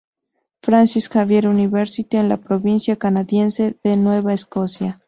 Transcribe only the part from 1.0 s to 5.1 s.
Xavier University, en la provincia canadiense de Nueva Escocia.